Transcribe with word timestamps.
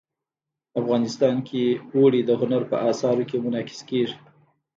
افغانستان 0.81 1.35
کې 1.47 1.63
اوړي 1.95 2.21
د 2.25 2.31
هنر 2.41 2.61
په 2.71 2.75
اثار 2.89 3.17
کې 3.29 3.37
منعکس 3.45 3.79
کېږي. 3.89 4.17